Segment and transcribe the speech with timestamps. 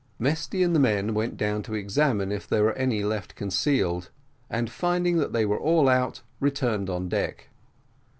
[0.17, 4.09] Mesty and the men went down to examine if there were any left concealed,
[4.49, 7.49] and finding that they were all out, returned on deck.